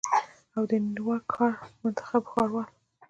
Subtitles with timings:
[0.55, 2.69] او د نیویارک ښار منتخب ښاروال